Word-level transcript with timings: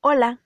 Hola, 0.00 0.40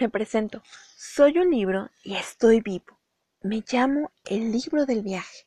me 0.00 0.08
presento. 0.08 0.62
Soy 0.96 1.36
un 1.36 1.50
libro 1.50 1.90
y 2.02 2.14
estoy 2.14 2.62
vivo. 2.62 2.98
Me 3.42 3.62
llamo 3.70 4.10
el 4.24 4.50
libro 4.50 4.86
del 4.86 5.02
viaje. 5.02 5.46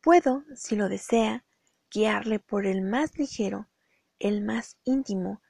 Puedo, 0.00 0.42
si 0.54 0.74
lo 0.74 0.88
desea, 0.88 1.44
guiarle 1.90 2.38
por 2.38 2.64
el 2.64 2.80
más 2.80 3.18
ligero, 3.18 3.68
el 4.18 4.42
más 4.42 4.78
íntimo, 4.84 5.42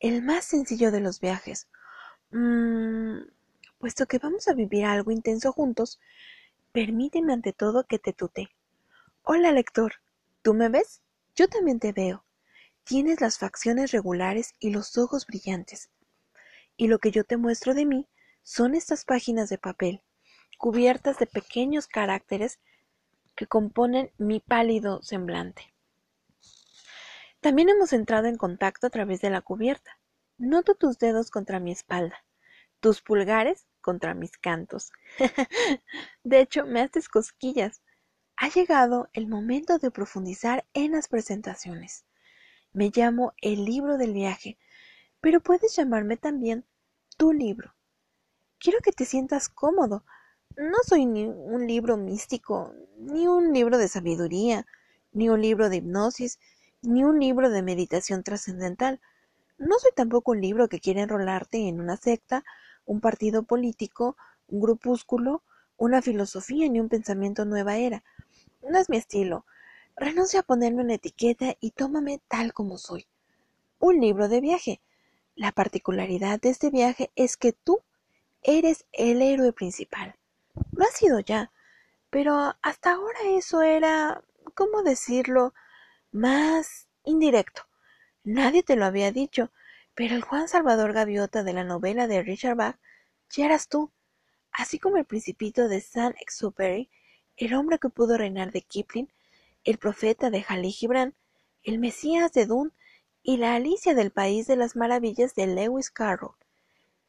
el 0.00 0.22
más 0.22 0.46
sencillo 0.46 0.90
de 0.90 1.00
los 1.00 1.20
viajes. 1.20 1.68
Mm, 2.30 3.18
puesto 3.76 4.06
que 4.06 4.18
vamos 4.18 4.48
a 4.48 4.54
vivir 4.54 4.86
algo 4.86 5.10
intenso 5.10 5.52
juntos, 5.52 6.00
permíteme 6.72 7.34
ante 7.34 7.52
todo 7.52 7.84
que 7.84 7.98
te 7.98 8.14
tute. 8.14 8.48
Hola, 9.20 9.52
lector. 9.52 9.96
¿Tú 10.40 10.54
me 10.54 10.70
ves? 10.70 11.02
Yo 11.36 11.46
también 11.46 11.78
te 11.78 11.92
veo. 11.92 12.24
Tienes 12.84 13.20
las 13.20 13.36
facciones 13.36 13.92
regulares 13.92 14.54
y 14.60 14.70
los 14.70 14.96
ojos 14.96 15.26
brillantes 15.26 15.90
y 16.76 16.88
lo 16.88 16.98
que 16.98 17.10
yo 17.10 17.24
te 17.24 17.36
muestro 17.36 17.74
de 17.74 17.86
mí 17.86 18.08
son 18.42 18.74
estas 18.74 19.04
páginas 19.04 19.48
de 19.48 19.58
papel, 19.58 20.02
cubiertas 20.58 21.18
de 21.18 21.26
pequeños 21.26 21.86
caracteres 21.86 22.60
que 23.34 23.46
componen 23.46 24.12
mi 24.18 24.40
pálido 24.40 25.02
semblante. 25.02 25.74
También 27.40 27.68
hemos 27.68 27.92
entrado 27.92 28.26
en 28.26 28.36
contacto 28.36 28.86
a 28.86 28.90
través 28.90 29.20
de 29.20 29.30
la 29.30 29.42
cubierta. 29.42 29.98
Noto 30.38 30.74
tus 30.74 30.98
dedos 30.98 31.30
contra 31.30 31.60
mi 31.60 31.72
espalda, 31.72 32.24
tus 32.80 33.02
pulgares 33.02 33.66
contra 33.80 34.14
mis 34.14 34.38
cantos. 34.38 34.92
de 36.24 36.40
hecho, 36.40 36.64
me 36.64 36.80
haces 36.80 37.08
cosquillas. 37.08 37.82
Ha 38.36 38.48
llegado 38.48 39.08
el 39.12 39.28
momento 39.28 39.78
de 39.78 39.90
profundizar 39.90 40.64
en 40.72 40.92
las 40.92 41.08
presentaciones. 41.08 42.06
Me 42.72 42.90
llamo 42.94 43.34
el 43.42 43.64
libro 43.64 43.98
del 43.98 44.14
viaje, 44.14 44.58
pero 45.24 45.40
puedes 45.40 45.74
llamarme 45.74 46.18
también 46.18 46.66
tu 47.16 47.32
libro. 47.32 47.74
Quiero 48.58 48.80
que 48.80 48.92
te 48.92 49.06
sientas 49.06 49.48
cómodo. 49.48 50.04
No 50.54 50.76
soy 50.86 51.06
ni 51.06 51.24
un 51.24 51.66
libro 51.66 51.96
místico, 51.96 52.74
ni 52.98 53.26
un 53.26 53.54
libro 53.54 53.78
de 53.78 53.88
sabiduría, 53.88 54.66
ni 55.12 55.30
un 55.30 55.40
libro 55.40 55.70
de 55.70 55.76
hipnosis, 55.76 56.38
ni 56.82 57.04
un 57.04 57.20
libro 57.20 57.48
de 57.48 57.62
meditación 57.62 58.22
trascendental. 58.22 59.00
No 59.56 59.78
soy 59.78 59.92
tampoco 59.96 60.32
un 60.32 60.42
libro 60.42 60.68
que 60.68 60.78
quiere 60.78 61.00
enrolarte 61.00 61.68
en 61.68 61.80
una 61.80 61.96
secta, 61.96 62.44
un 62.84 63.00
partido 63.00 63.44
político, 63.44 64.18
un 64.48 64.60
grupúsculo, 64.60 65.42
una 65.78 66.02
filosofía 66.02 66.68
ni 66.68 66.80
un 66.80 66.90
pensamiento 66.90 67.46
nueva 67.46 67.78
era. 67.78 68.04
No 68.68 68.78
es 68.78 68.90
mi 68.90 68.98
estilo. 68.98 69.46
Renuncia 69.96 70.40
a 70.40 70.42
ponerme 70.42 70.82
una 70.82 70.96
etiqueta 70.96 71.56
y 71.60 71.70
tómame 71.70 72.20
tal 72.28 72.52
como 72.52 72.76
soy. 72.76 73.06
Un 73.78 74.02
libro 74.02 74.28
de 74.28 74.42
viaje. 74.42 74.82
La 75.36 75.50
particularidad 75.50 76.40
de 76.40 76.50
este 76.50 76.70
viaje 76.70 77.10
es 77.16 77.36
que 77.36 77.52
tú 77.52 77.82
eres 78.42 78.86
el 78.92 79.20
héroe 79.20 79.52
principal. 79.52 80.14
Lo 80.72 80.84
has 80.84 80.94
sido 80.94 81.18
ya, 81.18 81.50
pero 82.10 82.56
hasta 82.62 82.92
ahora 82.92 83.18
eso 83.30 83.62
era, 83.62 84.22
¿cómo 84.54 84.82
decirlo?, 84.82 85.52
más 86.12 86.88
indirecto. 87.02 87.62
Nadie 88.22 88.62
te 88.62 88.76
lo 88.76 88.84
había 88.84 89.10
dicho, 89.10 89.50
pero 89.94 90.14
el 90.14 90.22
Juan 90.22 90.46
Salvador 90.46 90.92
Gaviota 90.92 91.42
de 91.42 91.52
la 91.52 91.64
novela 91.64 92.06
de 92.06 92.22
Richard 92.22 92.56
Bach 92.56 92.78
ya 93.30 93.46
eras 93.46 93.68
tú, 93.68 93.90
así 94.52 94.78
como 94.78 94.98
el 94.98 95.04
principito 95.04 95.66
de 95.66 95.80
Saint-Exupéry, 95.80 96.90
el 97.36 97.54
hombre 97.54 97.80
que 97.80 97.88
pudo 97.88 98.16
reinar 98.16 98.52
de 98.52 98.62
Kipling, 98.62 99.12
el 99.64 99.78
profeta 99.78 100.30
de 100.30 100.42
Jalí 100.42 100.70
Gibran, 100.70 101.14
el 101.64 101.80
Mesías 101.80 102.32
de 102.32 102.46
Dune 102.46 102.70
y 103.26 103.38
la 103.38 103.54
Alicia 103.54 103.94
del 103.94 104.10
País 104.10 104.46
de 104.46 104.54
las 104.54 104.76
Maravillas 104.76 105.34
de 105.34 105.46
Lewis 105.46 105.90
Carroll. 105.90 106.36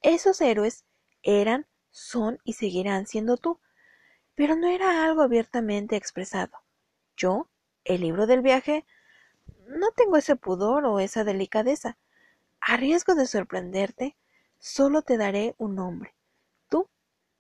Esos 0.02 0.40
héroes 0.40 0.86
eran, 1.24 1.68
son 1.92 2.40
y 2.46 2.54
seguirán 2.54 3.06
siendo 3.06 3.36
tú, 3.36 3.60
pero 4.34 4.56
no 4.56 4.68
era 4.68 5.04
algo 5.04 5.22
abiertamente 5.22 5.98
expresado. 5.98 6.58
Yo, 7.18 7.50
el 7.84 8.00
libro 8.00 8.28
del 8.28 8.42
viaje, 8.42 8.86
no 9.68 9.92
tengo 9.92 10.16
ese 10.16 10.38
pudor 10.38 10.86
o 10.86 11.02
esa 11.02 11.26
delicadeza. 11.26 11.98
A 12.62 12.78
riesgo 12.78 13.14
de 13.14 13.28
sorprenderte, 13.28 14.16
solo 14.58 15.02
te 15.02 15.18
daré 15.18 15.54
un 15.58 15.76
nombre. 15.76 16.16
Tú, 16.70 16.88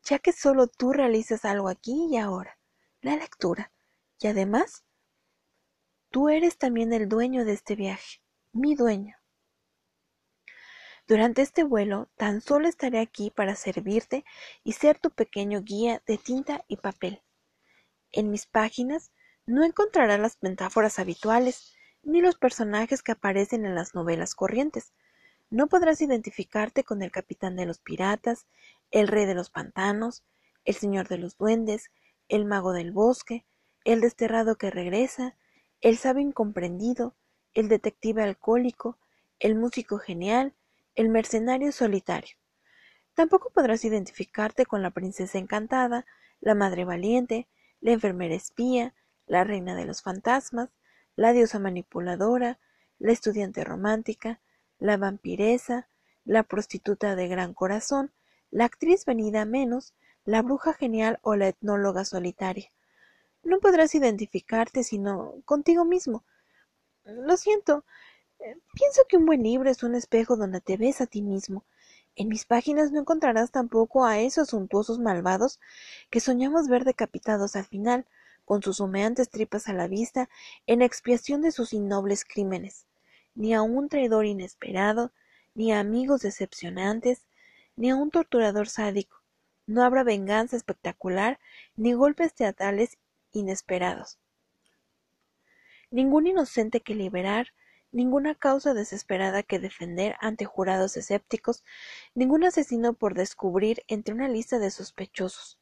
ya 0.03 0.19
que 0.19 0.33
solo 0.33 0.67
tú 0.67 0.91
realizas 0.91 1.45
algo 1.45 1.69
aquí 1.69 2.07
y 2.11 2.17
ahora, 2.17 2.57
la 2.99 3.15
lectura. 3.15 3.71
Y 4.19 4.27
además, 4.27 4.83
tú 6.09 6.27
eres 6.27 6.57
también 6.57 6.91
el 6.91 7.07
dueño 7.07 7.45
de 7.45 7.53
este 7.53 7.77
viaje 7.77 8.24
mi 8.55 8.73
dueño. 8.73 9.17
Durante 11.07 11.41
este 11.41 11.65
vuelo 11.65 12.09
tan 12.15 12.39
solo 12.39 12.69
estaré 12.69 12.99
aquí 12.99 13.29
para 13.29 13.53
servirte 13.55 14.23
y 14.63 14.71
ser 14.71 14.97
tu 14.97 15.11
pequeño 15.11 15.61
guía 15.61 16.01
de 16.07 16.17
tinta 16.17 16.63
y 16.69 16.77
papel. 16.77 17.21
En 18.13 18.31
mis 18.31 18.47
páginas 18.47 19.11
no 19.45 19.65
encontrarás 19.65 20.21
las 20.21 20.37
metáforas 20.41 20.99
habituales, 20.99 21.75
ni 22.01 22.21
los 22.21 22.37
personajes 22.37 23.03
que 23.03 23.11
aparecen 23.11 23.65
en 23.65 23.75
las 23.75 23.93
novelas 23.93 24.35
corrientes. 24.35 24.93
No 25.49 25.67
podrás 25.67 25.99
identificarte 25.99 26.85
con 26.85 27.01
el 27.01 27.11
capitán 27.11 27.57
de 27.57 27.65
los 27.65 27.79
piratas, 27.79 28.47
el 28.89 29.09
rey 29.09 29.25
de 29.25 29.35
los 29.35 29.49
pantanos, 29.49 30.23
el 30.63 30.75
señor 30.75 31.09
de 31.09 31.17
los 31.17 31.37
duendes, 31.37 31.91
el 32.29 32.45
mago 32.45 32.71
del 32.71 32.93
bosque, 32.93 33.45
el 33.83 33.99
desterrado 33.99 34.55
que 34.55 34.71
regresa, 34.71 35.35
el 35.81 35.97
sabio 35.97 36.21
incomprendido, 36.21 37.15
el 37.55 37.69
detective 37.69 38.21
alcohólico, 38.21 38.97
el 39.39 39.55
músico 39.55 39.97
genial, 39.97 40.53
el 40.93 41.09
mercenario 41.09 41.71
solitario. 41.71 42.35
Tampoco 43.15 43.49
podrás 43.49 43.83
identificarte 43.85 44.65
con 44.65 44.83
la 44.83 44.91
princesa 44.91 45.37
encantada, 45.37 46.05
la 46.41 46.53
madre 46.53 46.85
valiente, 46.85 47.47
la 47.81 47.93
enfermera 47.93 48.35
espía, 48.35 48.93
la 49.25 49.43
reina 49.43 49.73
de 49.75 49.85
los 49.85 50.01
fantasmas, 50.01 50.69
la 51.15 51.31
diosa 51.31 51.59
manipuladora, 51.59 52.59
la 52.99 53.11
estudiante 53.11 53.63
romántica, 53.63 54.41
la 54.77 54.97
vampiresa, 54.97 55.87
la 56.25 56.43
prostituta 56.43 57.15
de 57.15 57.27
gran 57.27 57.53
corazón, 57.53 58.11
la 58.51 58.65
actriz 58.65 59.05
venida 59.05 59.45
menos, 59.45 59.93
la 60.25 60.41
bruja 60.41 60.73
genial 60.73 61.19
o 61.21 61.35
la 61.35 61.47
etnóloga 61.47 62.03
solitaria. 62.03 62.71
No 63.43 63.59
podrás 63.59 63.95
identificarte 63.95 64.83
sino 64.83 65.35
contigo 65.45 65.85
mismo, 65.85 66.25
lo 67.05 67.37
siento. 67.37 67.85
Eh, 68.39 68.57
pienso 68.73 69.01
que 69.07 69.17
un 69.17 69.25
buen 69.25 69.43
libro 69.43 69.69
es 69.69 69.83
un 69.83 69.95
espejo 69.95 70.35
donde 70.37 70.61
te 70.61 70.77
ves 70.77 71.01
a 71.01 71.05
ti 71.05 71.21
mismo. 71.21 71.65
En 72.15 72.29
mis 72.29 72.45
páginas 72.45 72.91
no 72.91 73.01
encontrarás 73.01 73.51
tampoco 73.51 74.05
a 74.05 74.19
esos 74.19 74.49
suntuosos 74.49 74.99
malvados 74.99 75.59
que 76.09 76.19
soñamos 76.19 76.67
ver 76.67 76.85
decapitados 76.85 77.55
al 77.55 77.65
final, 77.65 78.05
con 78.45 78.61
sus 78.61 78.79
humeantes 78.79 79.29
tripas 79.29 79.67
a 79.67 79.73
la 79.73 79.87
vista, 79.87 80.29
en 80.65 80.81
expiación 80.81 81.41
de 81.41 81.51
sus 81.51 81.73
innobles 81.73 82.25
crímenes, 82.25 82.85
ni 83.33 83.53
a 83.53 83.61
un 83.61 83.89
traidor 83.89 84.25
inesperado, 84.25 85.11
ni 85.55 85.71
a 85.71 85.79
amigos 85.79 86.21
decepcionantes, 86.21 87.25
ni 87.75 87.89
a 87.89 87.95
un 87.95 88.11
torturador 88.11 88.69
sádico. 88.69 89.21
No 89.67 89.83
habrá 89.83 90.03
venganza 90.03 90.55
espectacular, 90.55 91.39
ni 91.75 91.93
golpes 91.93 92.33
teatrales 92.33 92.97
inesperados 93.31 94.19
ningún 95.91 96.27
inocente 96.27 96.81
que 96.81 96.95
liberar, 96.95 97.53
ninguna 97.91 98.35
causa 98.35 98.73
desesperada 98.73 99.43
que 99.43 99.59
defender 99.59 100.15
ante 100.19 100.45
jurados 100.45 100.97
escépticos, 100.97 101.63
ningún 102.13 102.43
asesino 102.43 102.93
por 102.93 103.13
descubrir 103.13 103.83
entre 103.87 104.13
una 104.13 104.27
lista 104.27 104.59
de 104.59 104.71
sospechosos, 104.71 105.59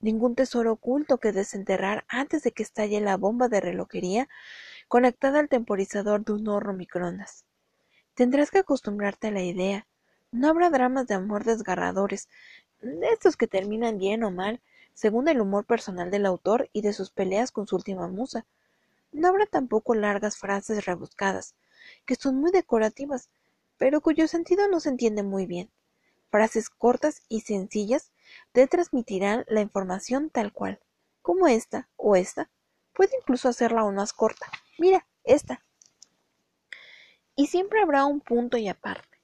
ningún 0.00 0.34
tesoro 0.34 0.72
oculto 0.72 1.18
que 1.18 1.32
desenterrar 1.32 2.04
antes 2.08 2.42
de 2.42 2.52
que 2.52 2.62
estalle 2.62 3.00
la 3.00 3.16
bomba 3.16 3.48
de 3.48 3.60
relojería 3.60 4.28
conectada 4.88 5.38
al 5.38 5.48
temporizador 5.48 6.24
de 6.24 6.32
un 6.32 6.48
horno 6.48 6.72
microondas. 6.72 7.44
Tendrás 8.14 8.50
que 8.50 8.58
acostumbrarte 8.58 9.28
a 9.28 9.30
la 9.30 9.42
idea. 9.42 9.86
No 10.32 10.48
habrá 10.48 10.68
dramas 10.68 11.06
de 11.06 11.14
amor 11.14 11.44
desgarradores, 11.44 12.28
de 12.82 13.08
estos 13.08 13.36
que 13.36 13.46
terminan 13.46 13.98
bien 13.98 14.24
o 14.24 14.30
mal, 14.30 14.60
según 14.94 15.28
el 15.28 15.40
humor 15.40 15.64
personal 15.64 16.10
del 16.10 16.26
autor 16.26 16.68
y 16.72 16.82
de 16.82 16.92
sus 16.92 17.10
peleas 17.10 17.52
con 17.52 17.66
su 17.66 17.76
última 17.76 18.08
musa. 18.08 18.46
No 19.12 19.28
habrá 19.28 19.46
tampoco 19.46 19.94
largas 19.94 20.36
frases 20.36 20.84
rebuscadas, 20.86 21.54
que 22.06 22.14
son 22.14 22.36
muy 22.36 22.50
decorativas, 22.50 23.28
pero 23.76 24.00
cuyo 24.00 24.28
sentido 24.28 24.68
no 24.68 24.80
se 24.80 24.90
entiende 24.90 25.22
muy 25.22 25.46
bien. 25.46 25.70
Frases 26.30 26.70
cortas 26.70 27.22
y 27.28 27.40
sencillas 27.40 28.12
te 28.52 28.66
transmitirán 28.66 29.44
la 29.48 29.62
información 29.62 30.30
tal 30.30 30.52
cual, 30.52 30.80
como 31.22 31.48
esta 31.48 31.88
o 31.96 32.14
esta. 32.14 32.50
Puede 32.92 33.16
incluso 33.16 33.48
hacerla 33.48 33.80
aún 33.80 33.96
más 33.96 34.12
corta. 34.12 34.46
Mira, 34.78 35.06
esta. 35.24 35.62
Y 37.34 37.46
siempre 37.46 37.80
habrá 37.80 38.04
un 38.04 38.20
punto 38.20 38.56
y 38.58 38.68
aparte. 38.68 39.18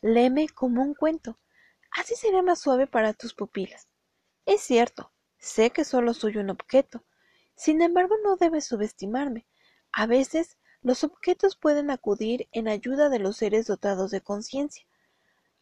Léeme 0.00 0.48
como 0.48 0.82
un 0.82 0.94
cuento. 0.94 1.38
Así 1.90 2.14
será 2.14 2.42
más 2.42 2.60
suave 2.60 2.86
para 2.86 3.12
tus 3.12 3.34
pupilas. 3.34 3.88
Es 4.46 4.62
cierto, 4.62 5.12
sé 5.38 5.70
que 5.70 5.84
solo 5.84 6.14
soy 6.14 6.38
un 6.38 6.50
objeto, 6.50 7.04
sin 7.58 7.82
embargo, 7.82 8.14
no 8.22 8.36
debes 8.36 8.66
subestimarme. 8.66 9.44
A 9.90 10.06
veces 10.06 10.58
los 10.80 11.02
objetos 11.02 11.56
pueden 11.56 11.90
acudir 11.90 12.48
en 12.52 12.68
ayuda 12.68 13.08
de 13.08 13.18
los 13.18 13.36
seres 13.36 13.66
dotados 13.66 14.12
de 14.12 14.20
conciencia. 14.20 14.86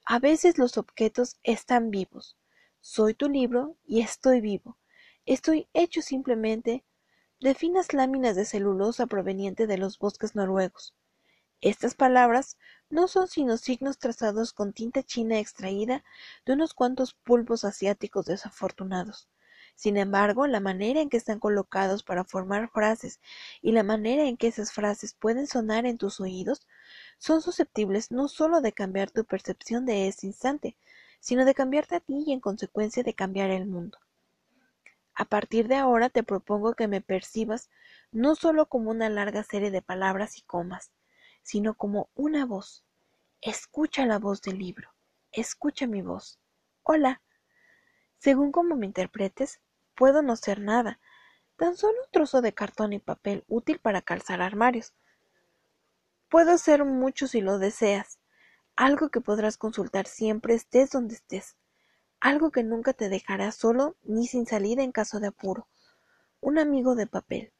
A 0.05 0.19
veces 0.19 0.59
los 0.59 0.77
objetos 0.77 1.39
están 1.43 1.91
vivos. 1.91 2.37
Soy 2.83 3.15
tu 3.15 3.31
libro 3.31 3.79
y 3.87 4.03
estoy 4.03 4.43
vivo. 4.43 4.77
Estoy 5.25 5.69
hecho 5.73 6.03
simplemente 6.03 6.85
de 7.41 7.55
finas 7.55 7.95
láminas 7.95 8.37
de 8.37 8.45
celulosa 8.45 9.07
proveniente 9.07 9.67
de 9.67 9.79
los 9.79 9.99
bosques 9.99 10.37
noruegos. 10.37 10.95
Estas 11.63 11.95
palabras 11.95 12.59
no 12.91 13.09
son 13.09 13.27
sino 13.27 13.57
signos 13.57 13.99
trazados 13.99 14.53
con 14.53 14.75
tinta 14.75 15.03
china 15.03 15.39
extraída 15.39 16.05
de 16.45 16.53
unos 16.53 16.75
cuantos 16.75 17.15
pulpos 17.15 17.65
asiáticos 17.65 18.27
desafortunados. 18.27 19.31
Sin 19.77 19.99
embargo, 19.99 20.47
la 20.47 20.59
manera 20.59 21.03
en 21.03 21.11
que 21.11 21.19
están 21.19 21.39
colocados 21.39 22.03
para 22.03 22.25
formar 22.25 22.71
frases 22.71 23.21
y 23.61 23.73
la 23.73 23.83
manera 23.83 24.25
en 24.25 24.39
que 24.39 24.49
esas 24.49 24.73
frases 24.73 25.13
pueden 25.13 25.47
sonar 25.47 25.85
en 25.85 25.99
tus 25.99 26.19
oídos 26.19 26.67
son 27.19 27.43
susceptibles 27.43 28.11
no 28.11 28.27
sólo 28.29 28.63
de 28.63 28.73
cambiar 28.73 29.11
tu 29.11 29.27
percepción 29.27 29.85
de 29.85 30.09
ese 30.09 30.27
instante, 30.27 30.79
sino 31.21 31.45
de 31.45 31.55
cambiarte 31.55 31.95
a 31.95 32.01
ti 32.01 32.25
y 32.27 32.33
en 32.33 32.41
consecuencia 32.41 33.03
de 33.03 33.13
cambiar 33.13 33.51
el 33.51 33.67
mundo. 33.67 33.99
A 35.15 35.27
partir 35.27 35.69
de 35.69 35.77
ahora 35.77 36.09
te 36.09 36.23
propongo 36.23 36.73
que 36.73 36.89
me 36.89 37.03
percibas 37.03 37.69
no 38.13 38.35
sólo 38.35 38.67
como 38.67 38.91
una 38.91 39.11
larga 39.11 39.43
serie 39.43 39.71
de 39.71 39.83
palabras 39.83 40.39
y 40.39 40.43
comas, 40.43 40.91
sino 41.43 41.75
como 41.75 42.09
una 42.15 42.47
voz. 42.47 42.83
Escucha 43.43 44.07
la 44.07 44.19
voz 44.19 44.41
del 44.41 44.59
libro. 44.59 44.91
Escucha 45.33 45.87
mi 45.87 46.01
voz. 46.01 46.39
Hola. 46.83 47.21
Según 48.19 48.53
como 48.53 48.75
me 48.75 48.87
interpretes, 48.87 49.61
puedo 49.97 50.23
no 50.23 50.37
ser 50.37 50.61
nada, 50.61 51.01
tan 51.57 51.77
solo 51.77 51.99
un 52.05 52.11
trozo 52.13 52.43
de 52.43 52.53
cartón 52.53 52.93
y 52.93 52.99
papel 52.99 53.45
útil 53.49 53.81
para 53.81 54.03
calzar 54.03 54.43
armarios. 54.43 54.95
Puedo 56.29 56.59
ser 56.59 56.85
mucho 56.85 57.27
si 57.27 57.41
lo 57.41 57.59
deseas, 57.59 58.19
algo 58.77 59.09
que 59.09 59.21
podrás 59.21 59.57
consultar 59.57 60.07
siempre 60.07 60.55
estés 60.55 60.91
donde 60.91 61.15
estés, 61.15 61.57
algo 62.21 62.51
que 62.51 62.63
nunca 62.63 62.93
te 62.93 63.09
dejará 63.09 63.53
solo 63.53 63.97
ni 64.03 64.27
sin 64.27 64.47
salida 64.47 64.83
en 64.83 64.93
caso 64.93 65.19
de 65.19 65.29
apuro, 65.29 65.67
un 66.41 66.59
amigo 66.59 66.95
de 66.95 67.07
papel. 67.07 67.53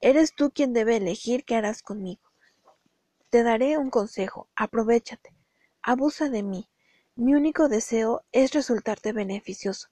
Eres 0.00 0.34
tú 0.34 0.50
quien 0.50 0.74
debe 0.74 0.96
elegir 0.96 1.44
qué 1.44 1.56
harás 1.56 1.82
conmigo. 1.82 2.30
Te 3.30 3.42
daré 3.42 3.78
un 3.78 3.90
consejo, 3.90 4.48
aprovéchate, 4.54 5.34
abusa 5.82 6.28
de 6.28 6.42
mí. 6.42 6.68
Mi 7.16 7.34
único 7.34 7.68
deseo 7.68 8.22
es 8.32 8.52
resultarte 8.52 9.12
beneficioso. 9.12 9.88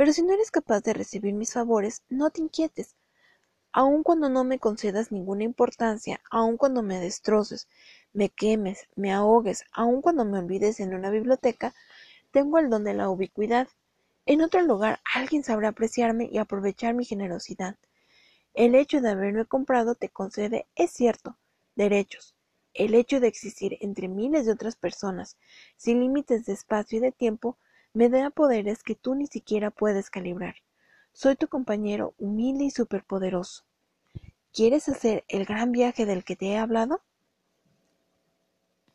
Pero 0.00 0.14
si 0.14 0.22
no 0.22 0.32
eres 0.32 0.50
capaz 0.50 0.80
de 0.80 0.94
recibir 0.94 1.34
mis 1.34 1.52
favores, 1.52 2.04
no 2.08 2.30
te 2.30 2.40
inquietes. 2.40 2.96
Aun 3.70 4.02
cuando 4.02 4.30
no 4.30 4.44
me 4.44 4.58
concedas 4.58 5.12
ninguna 5.12 5.44
importancia, 5.44 6.22
aun 6.30 6.56
cuando 6.56 6.82
me 6.82 6.98
destroces, 6.98 7.68
me 8.14 8.30
quemes, 8.30 8.88
me 8.96 9.12
ahogues, 9.12 9.66
aun 9.72 10.00
cuando 10.00 10.24
me 10.24 10.38
olvides 10.38 10.80
en 10.80 10.94
una 10.94 11.10
biblioteca, 11.10 11.74
tengo 12.30 12.58
el 12.58 12.70
don 12.70 12.82
de 12.82 12.94
la 12.94 13.10
ubicuidad. 13.10 13.68
En 14.24 14.40
otro 14.40 14.62
lugar 14.62 15.00
alguien 15.04 15.44
sabrá 15.44 15.68
apreciarme 15.68 16.30
y 16.32 16.38
aprovechar 16.38 16.94
mi 16.94 17.04
generosidad. 17.04 17.76
El 18.54 18.76
hecho 18.76 19.02
de 19.02 19.10
haberme 19.10 19.44
comprado 19.44 19.96
te 19.96 20.08
concede, 20.08 20.66
es 20.76 20.92
cierto, 20.92 21.36
derechos. 21.76 22.34
El 22.72 22.94
hecho 22.94 23.20
de 23.20 23.28
existir 23.28 23.76
entre 23.82 24.08
miles 24.08 24.46
de 24.46 24.52
otras 24.52 24.76
personas, 24.76 25.36
sin 25.76 26.00
límites 26.00 26.46
de 26.46 26.54
espacio 26.54 26.96
y 26.96 27.00
de 27.02 27.12
tiempo, 27.12 27.58
me 27.92 28.08
da 28.08 28.30
poderes 28.30 28.82
que 28.82 28.94
tú 28.94 29.14
ni 29.14 29.26
siquiera 29.26 29.70
puedes 29.70 30.10
calibrar. 30.10 30.56
Soy 31.12 31.36
tu 31.36 31.48
compañero 31.48 32.14
humilde 32.18 32.64
y 32.64 32.70
superpoderoso. 32.70 33.64
¿Quieres 34.52 34.88
hacer 34.88 35.24
el 35.28 35.44
gran 35.44 35.72
viaje 35.72 36.06
del 36.06 36.24
que 36.24 36.36
te 36.36 36.46
he 36.46 36.58
hablado? 36.58 37.02